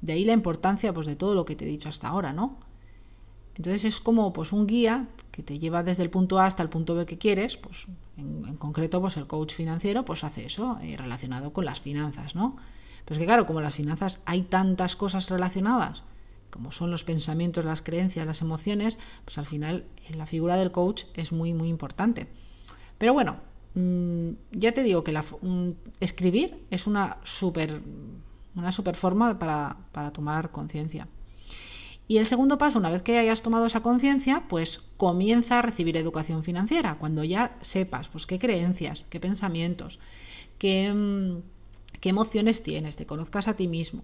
De 0.01 0.15
ahí 0.15 0.25
la 0.25 0.33
importancia 0.33 0.93
pues, 0.95 1.07
de 1.07 1.17
todo 1.17 1.35
lo 1.35 1.45
que 1.45 1.57
te 1.57 1.65
he 1.65 1.69
dicho 1.69 1.89
hasta 1.89 2.09
ahora, 2.09 2.33
¿no? 2.33 2.57
Entonces 3.57 3.85
es 3.85 4.01
como 4.01 4.33
pues 4.33 4.53
un 4.53 4.67
guía 4.67 5.09
que 5.33 5.43
te 5.43 5.59
lleva 5.59 5.83
desde 5.83 6.03
el 6.03 6.11
punto 6.11 6.39
A 6.39 6.47
hasta 6.47 6.63
el 6.63 6.71
punto 6.71 6.95
B 6.95 7.05
que 7.05 7.19
quieres, 7.19 7.59
pues 7.59 7.87
en, 8.17 8.57
concreto 8.57 9.01
pues 9.01 9.19
el 9.19 9.27
coach 9.27 9.53
financiero 9.53 10.05
pues 10.05 10.25
hace 10.25 10.47
eso 10.47 10.79
eh, 10.81 10.97
relacionado 10.97 11.53
con 11.53 11.67
las 11.67 11.81
finanzas, 11.81 12.35
¿no? 12.35 12.57
Pues 13.05 13.19
que 13.19 13.27
claro, 13.27 13.47
como 13.47 13.61
las 13.61 13.75
finanzas 13.75 14.21
hay 14.25 14.43
tantas 14.43 14.97
cosas 14.97 15.29
relacionadas 15.29 16.05
como 16.51 16.73
son 16.73 16.91
los 16.91 17.05
pensamientos, 17.05 17.65
las 17.65 17.83
creencias, 17.83 18.27
las 18.27 18.43
emociones, 18.43 18.99
pues 19.25 19.39
al 19.39 19.47
final 19.47 19.85
la 20.15 20.27
figura 20.27 20.57
del 20.57 20.73
coach 20.73 21.05
es 21.15 21.33
muy, 21.33 21.55
muy 21.55 21.69
importante. 21.69 22.27
Pero 23.01 23.15
bueno, 23.15 23.39
mm, 23.75 24.33
ya 24.53 24.73
te 24.73 24.83
digo 24.83 25.03
que 25.03 25.11
la, 25.11 25.25
escribir 26.01 26.67
es 26.71 26.87
una 26.87 27.17
super, 27.25 27.81
una 28.55 28.73
super 28.73 28.95
forma 28.95 29.39
para, 29.39 29.79
para 29.91 30.13
tomar 30.13 30.51
conciencia. 30.51 31.09
Y 32.07 32.19
el 32.19 32.27
segundo 32.27 32.59
paso, 32.59 32.79
una 32.79 32.91
vez 32.91 33.01
que 33.01 33.17
hayas 33.17 33.41
tomado 33.41 33.65
esa 33.65 33.81
conciencia, 33.81 34.45
pues 34.51 34.83
comienza 34.99 35.59
a 35.59 35.63
recibir 35.63 35.97
educación 35.97 36.45
financiera, 36.45 36.99
cuando 36.99 37.25
ya 37.25 37.57
sepas 37.63 38.09
pues, 38.09 38.27
qué 38.27 38.39
creencias, 38.39 39.05
qué 39.05 39.19
pensamientos, 39.19 39.99
qué, 40.59 40.93
mm, 40.93 41.41
qué 42.01 42.11
emociones 42.11 42.63
tienes, 42.63 42.97
te 42.97 43.07
conozcas 43.07 43.49
a 43.49 43.57
ti 43.57 43.67
mismo, 43.67 44.03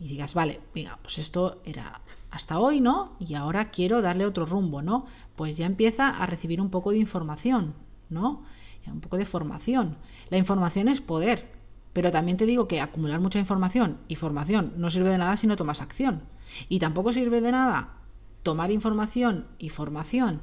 y 0.00 0.08
digas, 0.08 0.34
vale, 0.34 0.58
venga, 0.74 0.98
pues 1.00 1.18
esto 1.18 1.62
era 1.64 2.00
hasta 2.32 2.58
hoy, 2.58 2.80
¿no? 2.80 3.14
Y 3.20 3.34
ahora 3.34 3.70
quiero 3.70 4.02
darle 4.02 4.26
otro 4.26 4.46
rumbo, 4.46 4.82
¿no? 4.82 5.06
Pues 5.36 5.56
ya 5.56 5.66
empieza 5.66 6.08
a 6.08 6.26
recibir 6.26 6.60
un 6.60 6.70
poco 6.70 6.90
de 6.90 6.98
información, 6.98 7.74
¿no? 8.10 8.42
Un 8.86 9.00
poco 9.00 9.16
de 9.16 9.24
formación. 9.24 9.96
La 10.30 10.38
información 10.38 10.88
es 10.88 11.00
poder, 11.00 11.48
pero 11.92 12.10
también 12.10 12.36
te 12.36 12.46
digo 12.46 12.66
que 12.66 12.80
acumular 12.80 13.20
mucha 13.20 13.38
información 13.38 13.98
y 14.08 14.16
formación 14.16 14.72
no 14.76 14.90
sirve 14.90 15.10
de 15.10 15.18
nada 15.18 15.36
si 15.36 15.46
no 15.46 15.56
tomas 15.56 15.80
acción. 15.80 16.22
Y 16.68 16.78
tampoco 16.80 17.12
sirve 17.12 17.40
de 17.40 17.52
nada 17.52 17.94
tomar 18.42 18.70
información 18.70 19.46
y 19.58 19.68
formación 19.68 20.40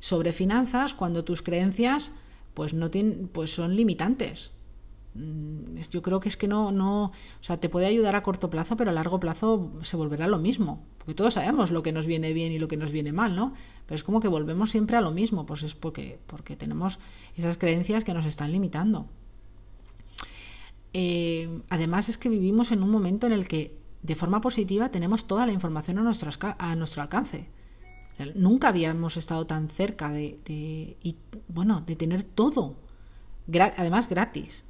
sobre 0.00 0.32
finanzas 0.32 0.94
cuando 0.94 1.24
tus 1.24 1.42
creencias 1.42 2.12
pues 2.54 2.72
no 2.72 2.90
tienen 2.90 3.28
pues 3.28 3.54
son 3.54 3.76
limitantes 3.76 4.52
yo 5.90 6.02
creo 6.02 6.20
que 6.20 6.28
es 6.28 6.36
que 6.36 6.48
no, 6.48 6.72
no, 6.72 7.04
o 7.06 7.12
sea, 7.40 7.58
te 7.58 7.68
puede 7.68 7.86
ayudar 7.86 8.16
a 8.16 8.22
corto 8.22 8.50
plazo, 8.50 8.76
pero 8.76 8.90
a 8.90 8.92
largo 8.92 9.20
plazo 9.20 9.72
se 9.82 9.96
volverá 9.96 10.26
lo 10.26 10.38
mismo, 10.38 10.84
porque 10.98 11.14
todos 11.14 11.34
sabemos 11.34 11.70
lo 11.70 11.82
que 11.82 11.92
nos 11.92 12.06
viene 12.06 12.32
bien 12.32 12.52
y 12.52 12.58
lo 12.58 12.68
que 12.68 12.76
nos 12.76 12.90
viene 12.90 13.12
mal, 13.12 13.36
¿no? 13.36 13.52
Pero 13.86 13.96
es 13.96 14.04
como 14.04 14.20
que 14.20 14.28
volvemos 14.28 14.70
siempre 14.70 14.96
a 14.96 15.00
lo 15.00 15.12
mismo, 15.12 15.46
pues 15.46 15.62
es 15.62 15.74
porque, 15.74 16.18
porque 16.26 16.56
tenemos 16.56 16.98
esas 17.36 17.58
creencias 17.58 18.04
que 18.04 18.14
nos 18.14 18.26
están 18.26 18.52
limitando. 18.52 19.06
Eh, 20.92 21.60
además 21.68 22.08
es 22.08 22.18
que 22.18 22.28
vivimos 22.28 22.72
en 22.72 22.82
un 22.82 22.90
momento 22.90 23.26
en 23.26 23.32
el 23.32 23.48
que 23.48 23.78
de 24.02 24.14
forma 24.14 24.40
positiva 24.40 24.90
tenemos 24.90 25.26
toda 25.26 25.46
la 25.46 25.52
información 25.52 25.98
a 25.98 26.02
nuestro, 26.02 26.30
a 26.40 26.76
nuestro 26.76 27.02
alcance. 27.02 27.48
Nunca 28.34 28.68
habíamos 28.68 29.18
estado 29.18 29.46
tan 29.46 29.68
cerca 29.68 30.10
de, 30.10 30.96
bueno, 31.48 31.82
de 31.86 31.96
tener 31.96 32.22
todo, 32.22 32.76
además 33.76 34.08
gratis 34.08 34.64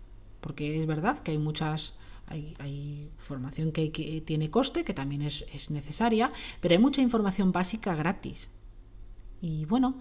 porque 0.46 0.80
es 0.80 0.86
verdad 0.86 1.18
que 1.18 1.32
hay 1.32 1.38
muchas 1.38 1.94
hay, 2.28 3.10
formación 3.18 3.72
que, 3.72 4.22
tiene 4.24 4.48
coste, 4.48 4.84
que 4.84 4.94
también 4.94 5.22
es, 5.22 5.44
necesaria, 5.70 6.30
pero 6.60 6.72
hay 6.72 6.78
mucha 6.78 7.02
información 7.02 7.50
básica 7.50 7.96
gratis. 7.96 8.52
Y 9.40 9.64
bueno, 9.64 9.96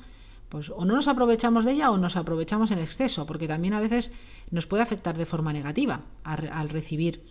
pues 0.47 0.69
o 0.69 0.85
no 0.85 0.93
nos 0.93 1.07
aprovechamos 1.07 1.65
de 1.65 1.71
ella 1.71 1.89
o 1.89 1.97
nos 1.97 2.15
aprovechamos 2.15 2.69
en 2.69 2.77
exceso, 2.77 3.25
porque 3.25 3.47
también 3.47 3.73
a 3.73 3.79
veces 3.79 4.11
nos 4.51 4.67
puede 4.67 4.83
afectar 4.83 5.17
de 5.17 5.25
forma 5.25 5.51
negativa 5.51 6.05
al 6.23 6.69
recibir 6.69 7.25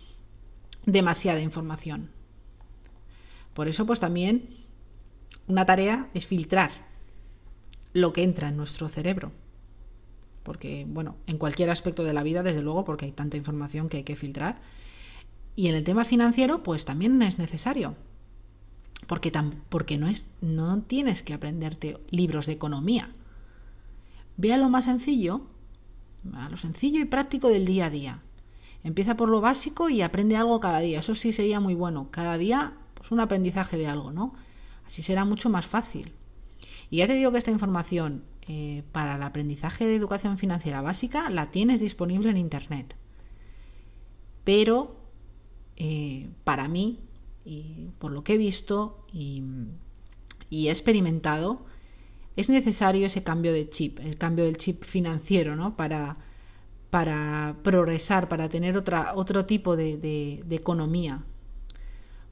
demasiada 0.85 1.39
información. 1.39 2.09
Por 3.53 3.69
eso, 3.69 3.85
pues 3.85 4.01
también 4.01 4.49
una 5.47 5.65
tarea 5.65 6.09
es 6.13 6.27
filtrar 6.27 6.71
lo 7.93 8.11
que 8.11 8.23
entra 8.23 8.49
en 8.49 8.57
nuestro 8.57 8.89
cerebro 8.89 9.31
porque, 10.45 10.85
bueno, 10.87 11.15
en 11.25 11.39
cualquier 11.39 11.71
aspecto 11.71 12.03
de 12.03 12.13
la 12.13 12.21
vida, 12.21 12.43
desde 12.43 12.61
luego, 12.61 12.85
porque 12.85 13.05
hay 13.05 13.11
tanta 13.11 13.35
información 13.35 13.89
que 13.89 13.97
hay 13.97 14.03
que 14.03 14.15
filtrar, 14.15 14.61
Y 15.57 15.69
en 15.69 15.75
el 15.75 15.85
tema 15.85 16.03
financiero, 16.03 16.63
pues 16.63 16.83
también 16.83 17.21
es 17.21 17.39
necesario. 17.39 17.95
Porque, 19.07 19.31
porque 19.69 19.97
no, 19.97 20.07
es, 20.07 20.27
no 20.41 20.81
tienes 20.81 21.23
que 21.23 21.33
aprenderte 21.33 21.97
libros 22.09 22.45
de 22.45 22.53
economía. 22.53 23.09
Ve 24.35 24.53
a 24.53 24.57
lo 24.57 24.69
más 24.69 24.83
sencillo, 24.85 25.41
a 26.33 26.49
lo 26.49 26.57
sencillo 26.57 26.99
y 26.99 27.05
práctico 27.05 27.47
del 27.47 27.65
día 27.65 27.85
a 27.85 27.89
día. 27.89 28.19
Empieza 28.83 29.15
por 29.15 29.29
lo 29.29 29.39
básico 29.39 29.89
y 29.89 30.01
aprende 30.01 30.35
algo 30.35 30.59
cada 30.59 30.79
día. 30.79 30.99
Eso 30.99 31.15
sí 31.15 31.31
sería 31.31 31.61
muy 31.61 31.73
bueno. 31.73 32.09
Cada 32.11 32.37
día, 32.37 32.73
pues 32.93 33.11
un 33.11 33.21
aprendizaje 33.21 33.77
de 33.77 33.87
algo, 33.87 34.11
¿no? 34.11 34.33
Así 34.85 35.01
será 35.01 35.23
mucho 35.23 35.49
más 35.49 35.65
fácil. 35.65 36.11
Y 36.89 36.97
ya 36.97 37.07
te 37.07 37.13
digo 37.13 37.31
que 37.31 37.37
esta 37.37 37.51
información 37.51 38.23
eh, 38.47 38.83
para 38.91 39.15
el 39.15 39.23
aprendizaje 39.23 39.87
de 39.87 39.95
educación 39.95 40.37
financiera 40.37 40.81
básica 40.81 41.31
la 41.31 41.49
tienes 41.49 41.79
disponible 41.79 42.29
en 42.29 42.37
Internet. 42.37 42.95
Pero 44.43 44.95
eh, 45.77 46.29
para 46.43 46.67
mí, 46.67 46.99
y 47.43 47.89
por 47.97 48.11
lo 48.11 48.23
que 48.23 48.33
he 48.33 48.37
visto 48.37 49.03
y, 49.11 49.43
he 50.51 50.69
experimentado, 50.69 51.65
es 52.35 52.49
necesario 52.49 53.07
ese 53.07 53.23
cambio 53.23 53.51
de 53.51 53.67
chip, 53.67 53.99
el 53.99 54.17
cambio 54.17 54.45
del 54.45 54.57
chip 54.57 54.83
financiero, 54.83 55.55
¿no? 55.55 55.75
Para, 55.75 56.17
para 56.91 57.57
progresar, 57.63 58.29
para 58.29 58.47
tener 58.47 58.77
otra, 58.77 59.15
otro 59.15 59.45
tipo 59.45 59.75
de, 59.75 59.97
de, 59.97 60.55
economía. 60.55 61.23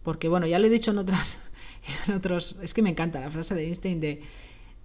Porque, 0.03 0.27
bueno, 0.27 0.45
ya 0.45 0.59
lo 0.59 0.67
he 0.67 0.69
dicho 0.69 0.91
en, 0.91 0.99
otras, 0.99 1.41
en 2.07 2.13
otros. 2.13 2.57
Es 2.61 2.75
que 2.75 2.83
me 2.83 2.91
encanta 2.91 3.19
la 3.19 3.31
frase 3.31 3.55
de 3.55 3.65
Einstein 3.65 3.99
de 3.99 4.21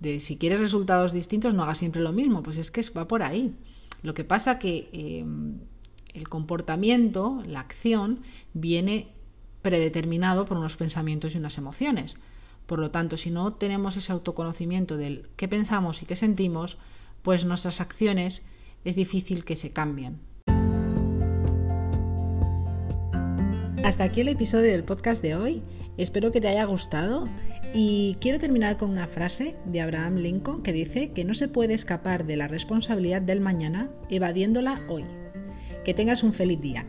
de 0.00 0.20
si 0.20 0.36
quieres 0.36 0.60
resultados 0.60 1.12
distintos, 1.12 1.54
no 1.54 1.62
hagas 1.62 1.78
siempre 1.78 2.00
lo 2.00 2.12
mismo. 2.12 2.42
Pues 2.42 2.58
es 2.58 2.70
que 2.70 2.82
va 2.96 3.08
por 3.08 3.22
ahí. 3.22 3.54
Lo 4.02 4.14
que 4.14 4.24
pasa 4.24 4.58
que 4.58 4.88
em, 4.92 5.58
el 6.14 6.28
comportamiento, 6.28 7.42
la 7.46 7.60
acción, 7.60 8.20
viene 8.54 9.08
predeterminado 9.62 10.44
por 10.44 10.56
unos 10.56 10.76
pensamientos 10.76 11.34
y 11.34 11.38
unas 11.38 11.58
emociones. 11.58 12.18
Por 12.66 12.78
lo 12.78 12.90
tanto, 12.90 13.16
si 13.16 13.30
no 13.30 13.54
tenemos 13.54 13.96
ese 13.96 14.12
autoconocimiento 14.12 14.96
del 14.96 15.28
qué 15.36 15.48
pensamos 15.48 16.02
y 16.02 16.06
qué 16.06 16.16
sentimos, 16.16 16.76
pues 17.22 17.44
nuestras 17.44 17.80
acciones 17.80 18.44
es 18.84 18.94
difícil 18.94 19.44
que 19.44 19.56
se 19.56 19.72
cambien. 19.72 20.20
Hasta 23.84 24.04
aquí 24.04 24.20
el 24.20 24.28
episodio 24.28 24.70
del 24.70 24.84
podcast 24.84 25.22
de 25.22 25.34
hoy. 25.34 25.62
Espero 25.96 26.30
que 26.30 26.40
te 26.40 26.48
haya 26.48 26.64
gustado 26.64 27.26
y 27.74 28.16
quiero 28.20 28.38
terminar 28.38 28.76
con 28.76 28.90
una 28.90 29.06
frase 29.06 29.56
de 29.66 29.80
Abraham 29.80 30.16
Lincoln 30.16 30.62
que 30.62 30.72
dice 30.72 31.12
que 31.12 31.24
no 31.24 31.34
se 31.34 31.48
puede 31.48 31.74
escapar 31.74 32.24
de 32.24 32.36
la 32.36 32.48
responsabilidad 32.48 33.22
del 33.22 33.40
mañana 33.40 33.90
evadiéndola 34.08 34.80
hoy. 34.88 35.04
Que 35.84 35.94
tengas 35.94 36.22
un 36.22 36.32
feliz 36.32 36.60
día. 36.60 36.86